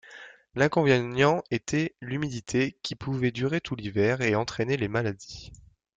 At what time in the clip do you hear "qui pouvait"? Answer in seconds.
2.81-3.29